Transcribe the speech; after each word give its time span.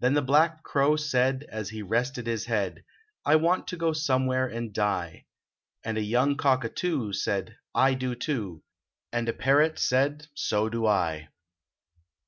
Then 0.00 0.14
the 0.14 0.20
black 0.20 0.64
crow 0.64 0.96
said, 0.96 1.44
as 1.48 1.72
lie 1.72 1.82
rested 1.82 2.26
his 2.26 2.46
head" 2.46 2.82
I 3.24 3.36
want 3.36 3.68
to 3.68 3.76
go 3.76 3.92
somewhere 3.92 4.48
and 4.48 4.72
die." 4.74 5.26
And 5.84 5.96
a 5.96 6.02
young 6.02 6.36
cock 6.36 6.64
a 6.64 6.68
too 6.68 7.12
said:" 7.12 7.54
I 7.88 7.94
do 7.94 8.16
too," 8.16 8.64
And 9.12 9.28
a 9.28 9.32
parrot 9.32 9.78
said:" 9.78 10.26
So 10.34 10.68
do 10.68 10.86
I." 10.88 11.28